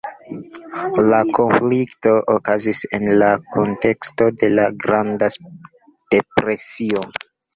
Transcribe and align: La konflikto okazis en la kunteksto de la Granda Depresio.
La 1.09 1.17
konflikto 1.37 2.13
okazis 2.35 2.79
en 2.99 3.05
la 3.23 3.29
kunteksto 3.57 4.29
de 4.43 4.49
la 4.55 4.65
Granda 4.85 5.29
Depresio. 5.37 7.05